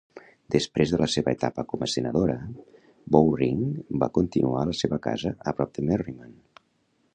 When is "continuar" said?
4.19-4.63